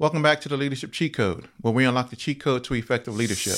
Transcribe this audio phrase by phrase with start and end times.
[0.00, 3.16] Welcome back to the Leadership Cheat Code, where we unlock the cheat code to effective
[3.16, 3.56] leadership.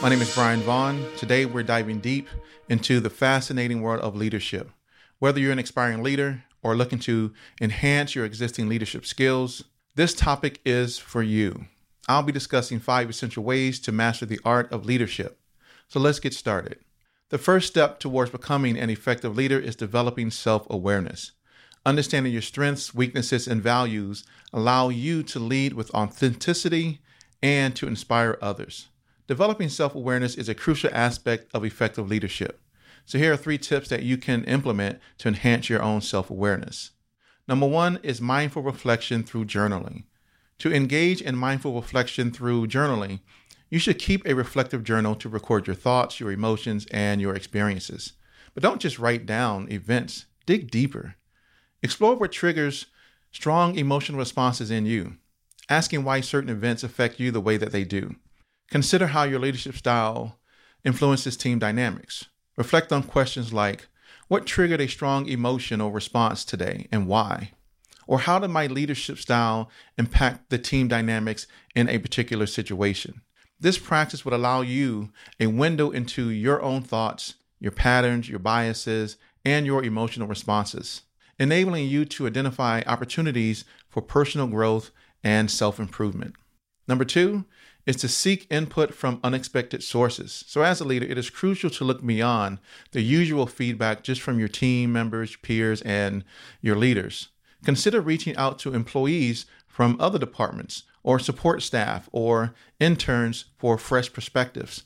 [0.00, 1.04] My name is Brian Vaughn.
[1.18, 2.28] Today we're diving deep
[2.70, 4.70] into the fascinating world of leadership.
[5.18, 9.64] Whether you're an aspiring leader or looking to enhance your existing leadership skills,
[9.96, 11.66] this topic is for you.
[12.08, 15.38] I'll be discussing five essential ways to master the art of leadership.
[15.88, 16.78] So let's get started.
[17.32, 21.32] The first step towards becoming an effective leader is developing self awareness.
[21.86, 27.00] Understanding your strengths, weaknesses, and values allow you to lead with authenticity
[27.42, 28.88] and to inspire others.
[29.28, 32.60] Developing self awareness is a crucial aspect of effective leadership.
[33.06, 36.90] So, here are three tips that you can implement to enhance your own self awareness.
[37.48, 40.04] Number one is mindful reflection through journaling.
[40.58, 43.20] To engage in mindful reflection through journaling,
[43.72, 48.12] you should keep a reflective journal to record your thoughts, your emotions, and your experiences.
[48.52, 51.14] But don't just write down events, dig deeper.
[51.82, 52.84] Explore what triggers
[53.30, 55.16] strong emotional responses in you,
[55.70, 58.16] asking why certain events affect you the way that they do.
[58.68, 60.38] Consider how your leadership style
[60.84, 62.26] influences team dynamics.
[62.58, 63.88] Reflect on questions like
[64.28, 67.52] What triggered a strong emotional response today and why?
[68.06, 73.22] Or how did my leadership style impact the team dynamics in a particular situation?
[73.62, 79.18] This practice would allow you a window into your own thoughts, your patterns, your biases,
[79.44, 81.02] and your emotional responses,
[81.38, 84.90] enabling you to identify opportunities for personal growth
[85.22, 86.34] and self improvement.
[86.88, 87.44] Number two
[87.86, 90.42] is to seek input from unexpected sources.
[90.48, 92.58] So, as a leader, it is crucial to look beyond
[92.90, 96.24] the usual feedback just from your team members, peers, and
[96.62, 97.28] your leaders.
[97.64, 104.12] Consider reaching out to employees from other departments or support staff or interns for fresh
[104.12, 104.84] perspectives.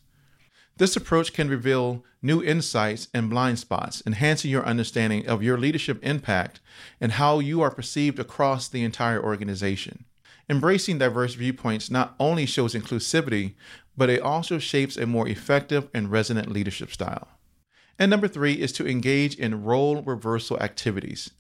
[0.78, 5.98] This approach can reveal new insights and blind spots, enhancing your understanding of your leadership
[6.03, 6.61] impact
[7.00, 10.05] and how you are perceived across the entire organization.
[10.48, 13.55] Embracing diverse viewpoints not only shows inclusivity,
[13.96, 17.29] but it also shapes a more effective and resonant leadership style.
[17.98, 21.30] And number three is to engage in role reversal activities.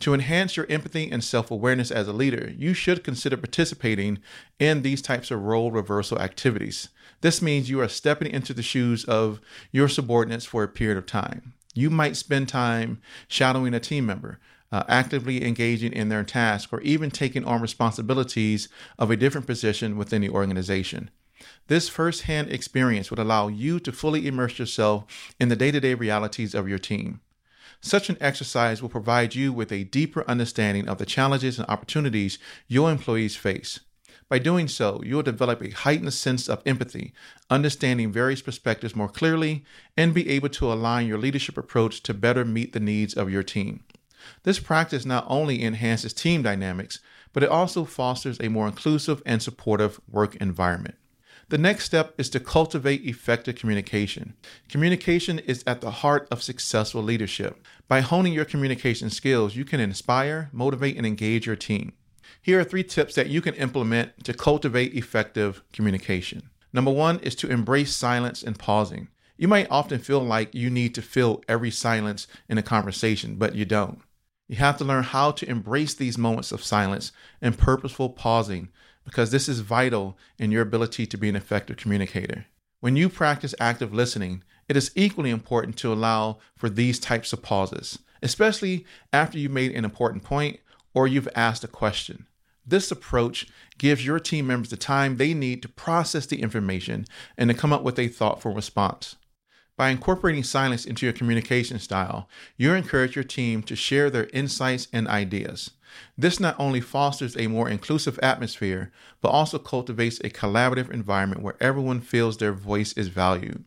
[0.00, 4.18] To enhance your empathy and self awareness as a leader, you should consider participating
[4.58, 6.88] in these types of role reversal activities.
[7.20, 9.40] This means you are stepping into the shoes of
[9.72, 11.54] your subordinates for a period of time.
[11.74, 14.38] You might spend time shadowing a team member,
[14.70, 18.68] uh, actively engaging in their task, or even taking on responsibilities
[18.98, 21.10] of a different position within the organization.
[21.66, 25.94] This firsthand experience would allow you to fully immerse yourself in the day to day
[25.94, 27.20] realities of your team.
[27.84, 32.38] Such an exercise will provide you with a deeper understanding of the challenges and opportunities
[32.66, 33.80] your employees face.
[34.30, 37.12] By doing so, you'll develop a heightened sense of empathy,
[37.50, 39.66] understanding various perspectives more clearly,
[39.98, 43.42] and be able to align your leadership approach to better meet the needs of your
[43.42, 43.84] team.
[44.44, 47.00] This practice not only enhances team dynamics,
[47.34, 50.94] but it also fosters a more inclusive and supportive work environment.
[51.50, 54.34] The next step is to cultivate effective communication.
[54.68, 57.62] Communication is at the heart of successful leadership.
[57.86, 61.92] By honing your communication skills, you can inspire, motivate, and engage your team.
[62.40, 66.50] Here are three tips that you can implement to cultivate effective communication.
[66.72, 69.08] Number one is to embrace silence and pausing.
[69.36, 73.54] You might often feel like you need to fill every silence in a conversation, but
[73.54, 74.00] you don't.
[74.48, 78.68] You have to learn how to embrace these moments of silence and purposeful pausing
[79.04, 82.46] because this is vital in your ability to be an effective communicator.
[82.80, 87.42] When you practice active listening, it is equally important to allow for these types of
[87.42, 90.60] pauses, especially after you've made an important point
[90.94, 92.26] or you've asked a question.
[92.66, 97.04] This approach gives your team members the time they need to process the information
[97.36, 99.16] and to come up with a thoughtful response.
[99.76, 104.88] By incorporating silence into your communication style, you encourage your team to share their insights
[104.92, 105.72] and ideas.
[106.16, 111.56] This not only fosters a more inclusive atmosphere, but also cultivates a collaborative environment where
[111.60, 113.64] everyone feels their voice is valued.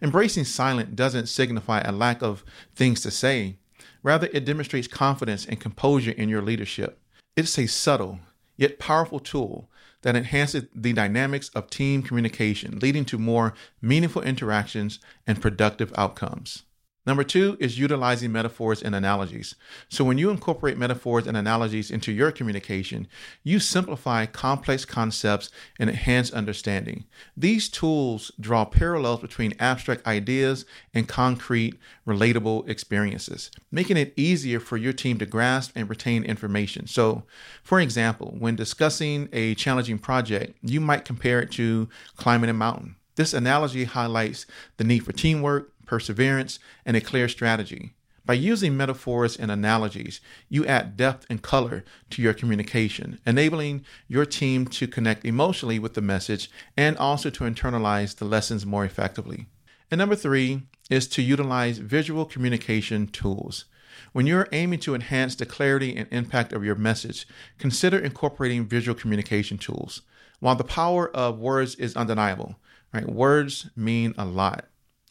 [0.00, 3.56] Embracing silence doesn't signify a lack of things to say.
[4.02, 7.00] Rather, it demonstrates confidence and composure in your leadership.
[7.36, 8.20] It's a subtle,
[8.56, 9.68] yet powerful tool
[10.02, 16.64] that enhances the dynamics of team communication, leading to more meaningful interactions and productive outcomes.
[17.06, 19.54] Number two is utilizing metaphors and analogies.
[19.90, 23.08] So, when you incorporate metaphors and analogies into your communication,
[23.42, 27.04] you simplify complex concepts and enhance understanding.
[27.36, 30.64] These tools draw parallels between abstract ideas
[30.94, 36.86] and concrete, relatable experiences, making it easier for your team to grasp and retain information.
[36.86, 37.24] So,
[37.62, 42.96] for example, when discussing a challenging project, you might compare it to climbing a mountain.
[43.16, 44.46] This analogy highlights
[44.76, 47.92] the need for teamwork, perseverance, and a clear strategy.
[48.26, 54.24] By using metaphors and analogies, you add depth and color to your communication, enabling your
[54.24, 59.46] team to connect emotionally with the message and also to internalize the lessons more effectively.
[59.90, 63.66] And number three is to utilize visual communication tools.
[64.12, 67.28] When you're aiming to enhance the clarity and impact of your message,
[67.58, 70.00] consider incorporating visual communication tools.
[70.40, 72.56] While the power of words is undeniable,
[72.94, 73.08] right?
[73.08, 74.66] Words mean a lot.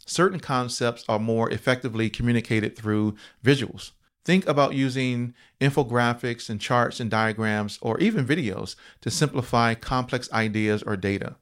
[0.05, 3.91] Certain concepts are more effectively communicated through visuals.
[4.25, 10.81] Think about using infographics and charts and diagrams or even videos to simplify complex ideas
[10.83, 11.35] or data.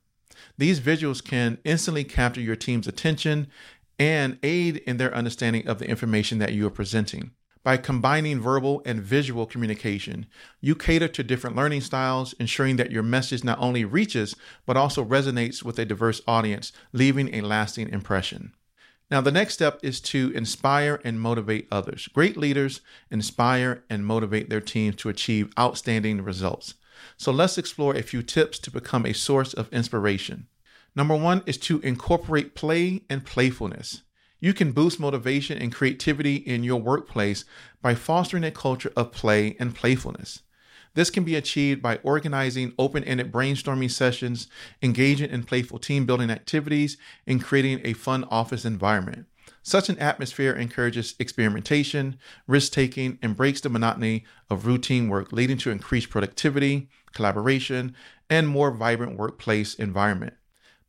[0.58, 3.48] These visuals can instantly capture your team's attention
[4.00, 7.32] and aid in their understanding of the information that you are presenting.
[7.64, 10.26] By combining verbal and visual communication,
[10.62, 14.36] you cater to different learning styles, ensuring that your message not only reaches,
[14.66, 18.54] but also resonates with a diverse audience, leaving a lasting impression.
[19.12, 22.08] Now, the next step is to inspire and motivate others.
[22.08, 22.82] Great leaders
[23.12, 26.76] inspire and motivate their teams to achieve outstanding results.
[27.18, 30.48] So, let's explore a few tips to become a source of inspiration.
[30.96, 34.02] Number one is to incorporate play and playfulness.
[34.44, 37.46] You can boost motivation and creativity in your workplace
[37.80, 40.42] by fostering a culture of play and playfulness.
[40.96, 44.48] This can be achieved by organizing open ended brainstorming sessions,
[44.82, 46.98] engaging in playful team building activities,
[47.28, 49.28] and creating a fun office environment.
[49.62, 52.18] Such an atmosphere encourages experimentation,
[52.48, 57.96] risk taking, and breaks the monotony of routine work, leading to increased productivity, collaboration,
[58.28, 60.34] and more vibrant workplace environment.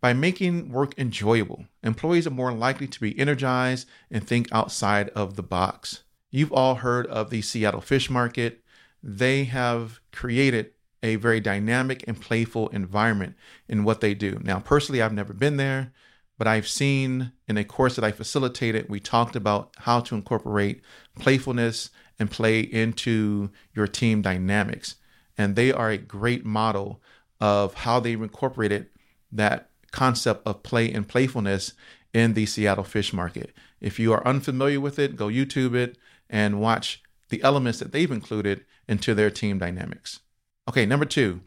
[0.03, 5.37] By making work enjoyable, employees are more likely to be energized and think outside of
[5.37, 6.03] the box.
[6.29, 8.65] You've all heard of the Seattle Fish Market.
[9.01, 10.73] They have created
[11.05, 13.37] a very dynamic and playful environment
[13.69, 14.41] in what they do.
[14.43, 15.93] Now, personally, I've never been there,
[16.37, 20.83] but I've seen in a course that I facilitated, we talked about how to incorporate
[21.17, 24.97] playfulness and play into your team dynamics.
[25.39, 27.01] And they are a great model
[27.41, 28.89] of how they've incorporated
[29.31, 31.75] that concept of play and playfulness
[32.13, 33.53] in the Seattle fish market.
[33.81, 35.97] If you are unfamiliar with it, go YouTube it
[36.29, 40.21] and watch the elements that they've included into their team dynamics.
[40.69, 41.41] Okay, number two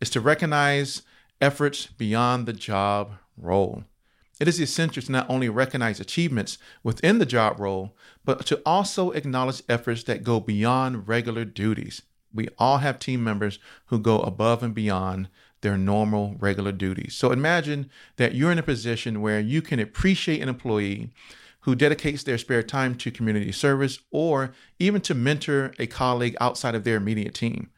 [0.00, 1.02] is to recognize
[1.40, 3.84] efforts beyond the job role.
[4.40, 9.10] It is essential to not only recognize achievements within the job role, but to also
[9.10, 12.02] acknowledge efforts that go beyond regular duties.
[12.32, 15.28] We all have team members who go above and beyond
[15.60, 17.14] their normal, regular duties.
[17.14, 21.10] So imagine that you're in a position where you can appreciate an employee
[21.60, 26.74] who dedicates their spare time to community service or even to mentor a colleague outside
[26.74, 27.70] of their immediate team.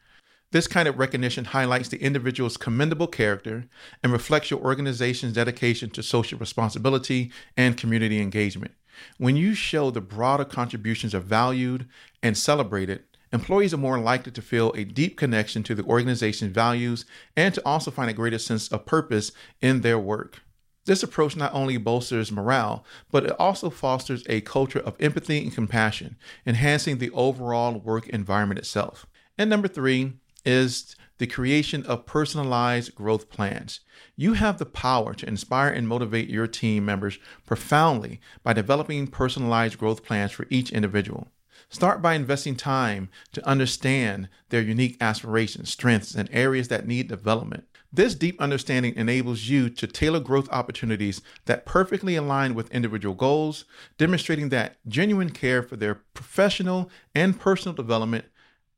[0.51, 3.65] This kind of recognition highlights the individual's commendable character
[4.03, 8.73] and reflects your organization's dedication to social responsibility and community engagement.
[9.17, 11.87] When you show the broader contributions are valued
[12.21, 17.05] and celebrated, employees are more likely to feel a deep connection to the organization's values
[17.35, 19.31] and to also find a greater sense of purpose
[19.61, 20.41] in their work.
[20.85, 25.53] This approach not only bolsters morale, but it also fosters a culture of empathy and
[25.53, 29.05] compassion, enhancing the overall work environment itself.
[29.37, 30.13] And number three
[30.43, 33.81] is the creation of personalized growth plans.
[34.15, 39.77] You have the power to inspire and motivate your team members profoundly by developing personalized
[39.77, 41.27] growth plans for each individual.
[41.71, 47.63] Start by investing time to understand their unique aspirations, strengths, and areas that need development.
[47.93, 53.63] This deep understanding enables you to tailor growth opportunities that perfectly align with individual goals,
[53.97, 58.25] demonstrating that genuine care for their professional and personal development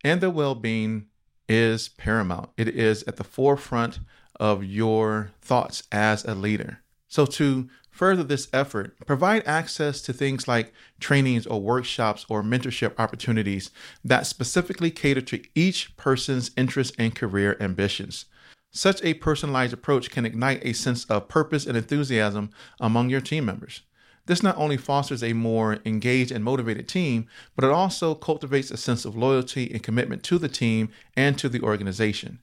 [0.04, 1.08] and their well being
[1.50, 2.52] is paramount.
[2.58, 4.00] It is at the forefront
[4.40, 6.80] of your thoughts as a leader.
[7.08, 12.94] So, to further this effort, provide access to things like trainings or workshops or mentorship
[12.98, 13.70] opportunities
[14.04, 18.26] that specifically cater to each person's interests and career ambitions.
[18.72, 23.46] Such a personalized approach can ignite a sense of purpose and enthusiasm among your team
[23.46, 23.82] members.
[24.26, 28.78] This not only fosters a more engaged and motivated team, but it also cultivates a
[28.78, 32.40] sense of loyalty and commitment to the team and to the organization.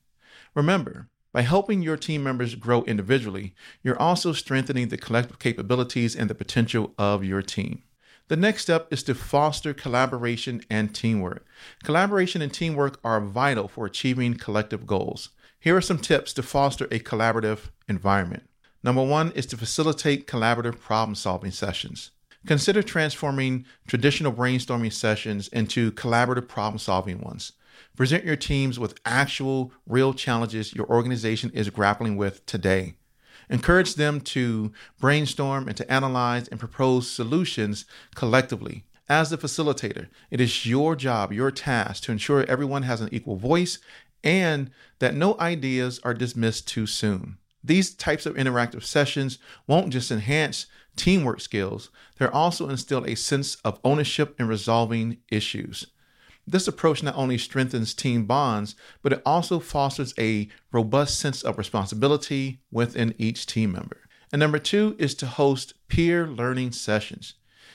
[0.54, 6.28] Remember, by helping your team members grow individually, you're also strengthening the collective capabilities and
[6.28, 7.82] the potential of your team.
[8.28, 11.44] The next step is to foster collaboration and teamwork.
[11.82, 15.30] Collaboration and teamwork are vital for achieving collective goals.
[15.58, 18.44] Here are some tips to foster a collaborative environment.
[18.82, 22.12] Number one is to facilitate collaborative problem solving sessions.
[22.46, 27.52] Consider transforming traditional brainstorming sessions into collaborative problem solving ones.
[27.96, 32.94] Present your teams with actual, real challenges your organization is grappling with today.
[33.50, 38.84] Encourage them to brainstorm and to analyze and propose solutions collectively.
[39.08, 43.36] As the facilitator, it is your job, your task to ensure everyone has an equal
[43.36, 43.78] voice
[44.22, 44.70] and
[45.00, 47.38] that no ideas are dismissed too soon.
[47.62, 50.66] These types of interactive sessions won't just enhance
[50.96, 55.86] teamwork skills, they're also instilled a sense of ownership in resolving issues.
[56.46, 61.58] This approach not only strengthens team bonds, but it also fosters a robust sense of
[61.58, 63.98] responsibility within each team member.
[64.32, 67.34] And number two is to host peer learning sessions.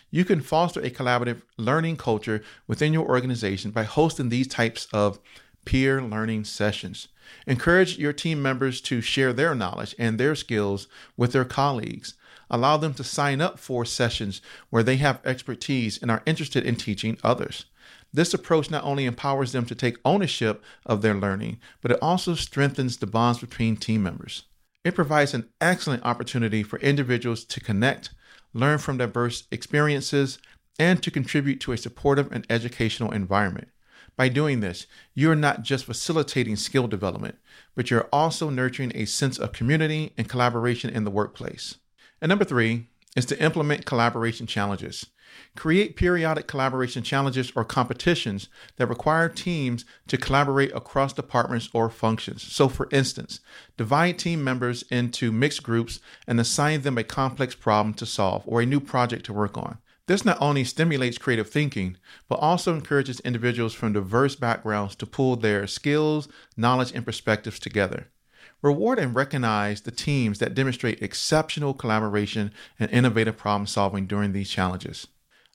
[0.10, 5.20] You can foster a collaborative learning culture within your organization by hosting these types of
[5.66, 7.08] peer learning sessions.
[7.48, 12.14] Encourage your team members to share their knowledge and their skills with their colleagues.
[12.50, 16.76] Allow them to sign up for sessions where they have expertise and are interested in
[16.76, 17.66] teaching others.
[18.14, 22.34] This approach not only empowers them to take ownership of their learning, but it also
[22.34, 24.44] strengthens the bonds between team members.
[24.84, 28.12] It provides an excellent opportunity for individuals to connect,
[28.54, 30.40] learn from diverse experiences,
[30.78, 33.70] and to contribute to a supportive and educational environment.
[34.16, 37.38] By doing this, you're not just facilitating skill development,
[37.76, 41.76] but you're also nurturing a sense of community and collaboration in the workplace.
[42.22, 45.06] And number three is to implement collaboration challenges.
[45.56, 52.44] Create periodic collaboration challenges or competitions that require teams to collaborate across departments or functions.
[52.44, 53.40] So, for instance,
[53.76, 58.62] divide team members into mixed groups and assign them a complex problem to solve or
[58.62, 59.78] a new project to work on.
[60.08, 61.98] This not only stimulates creative thinking,
[62.30, 68.10] but also encourages individuals from diverse backgrounds to pool their skills, knowledge, and perspectives together.
[68.66, 74.50] Reward and recognize the teams that demonstrate exceptional collaboration and innovative problem solving during these
[74.50, 75.06] challenges.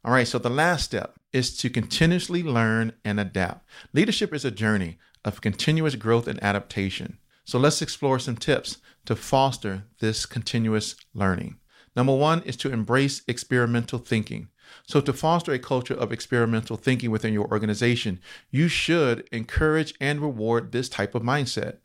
[0.05, 3.67] All right, so the last step is to continuously learn and adapt.
[3.93, 7.19] Leadership is a journey of continuous growth and adaptation.
[7.45, 11.57] So let's explore some tips to foster this continuous learning.
[11.97, 14.51] Number one is to embrace experimental thinking.
[14.87, 18.21] So, to foster a culture of experimental thinking within your organization,
[18.53, 21.79] you should encourage and reward this type of mindset.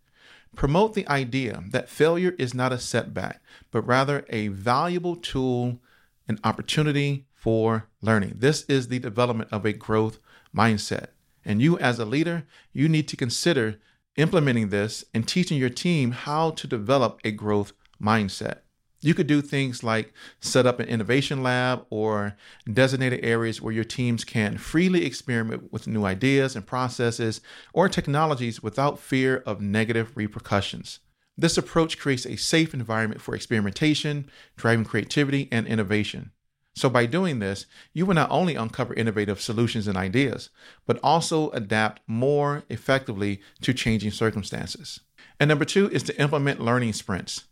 [0.55, 5.79] Promote the idea that failure is not a setback, but rather a valuable tool
[6.27, 8.35] and opportunity for learning.
[8.37, 10.19] This is the development of a growth
[10.55, 11.07] mindset.
[11.43, 13.79] And you, as a leader, you need to consider
[14.15, 18.59] implementing this and teaching your team how to develop a growth mindset.
[19.05, 22.35] You could do things like set up an innovation lab or
[22.73, 27.39] designated areas where your teams can freely experiment with new ideas and processes
[27.71, 31.01] or technologies without fear of negative repercussions.
[31.37, 36.31] This approach creates a safe environment for experimentation, driving creativity and innovation.
[36.75, 40.49] So, by doing this, you will not only uncover innovative solutions and ideas,
[40.87, 45.01] but also adapt more effectively to changing circumstances.
[45.39, 47.43] And number two is to implement learning sprints.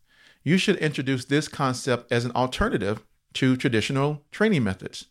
[0.43, 3.01] You should introduce this concept as an alternative
[3.33, 5.05] to traditional training methods.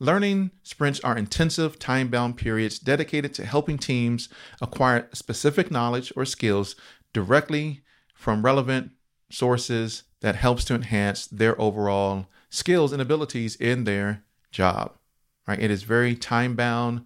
[0.00, 4.28] Learning sprints are intensive, time bound periods dedicated to helping teams
[4.62, 6.76] acquire specific knowledge or skills
[7.12, 7.82] directly
[8.14, 8.92] from relevant
[9.30, 14.96] sources that helps to enhance their overall skills and abilities in their job.
[15.46, 15.60] Right?
[15.60, 17.04] It is very time bound,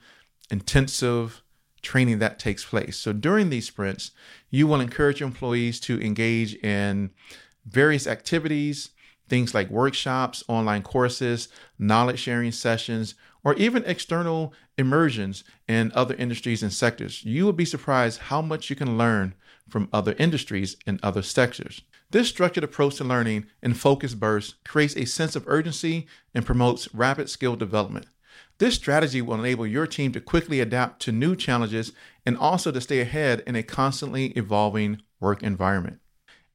[0.51, 1.43] intensive
[1.81, 2.97] training that takes place.
[2.97, 4.12] So during these sprints,
[4.51, 7.11] you will encourage your employees to engage in
[7.66, 8.90] various activities,
[9.28, 13.14] things like workshops, online courses, knowledge sharing sessions,
[13.45, 17.25] or even external immersions in other industries and sectors.
[17.25, 19.35] You will be surprised how much you can learn
[19.69, 21.83] from other industries and other sectors.
[22.11, 26.95] This structured approach to learning in focus bursts creates a sense of urgency and promotes
[26.95, 28.07] rapid skill development.
[28.59, 31.92] This strategy will enable your team to quickly adapt to new challenges
[32.26, 36.00] and also to stay ahead in a constantly evolving work environment.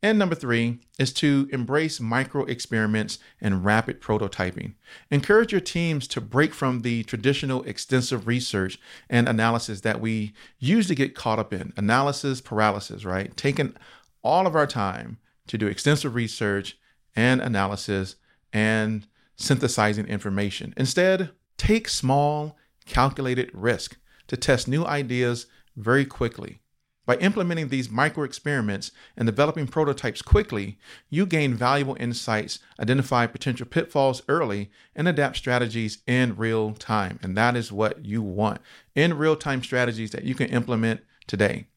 [0.03, 4.75] And number three is to embrace micro experiments and rapid prototyping.
[5.09, 10.95] Encourage your teams to break from the traditional extensive research and analysis that we usually
[10.95, 13.35] get caught up in analysis paralysis, right?
[13.35, 13.75] Taking
[14.21, 16.77] all of our time to do extensive research
[17.15, 18.17] and analysis
[18.53, 20.73] and synthesizing information.
[20.77, 26.59] Instead, take small, calculated risk to test new ideas very quickly.
[27.07, 30.77] By implementing these micro experiments and developing prototypes quickly,
[31.09, 37.17] you gain valuable insights, identify potential pitfalls early, and adapt strategies in real time.
[37.23, 38.59] And that is what you want
[38.93, 41.67] in real time strategies that you can implement today.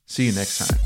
[0.05, 0.77] See you next time.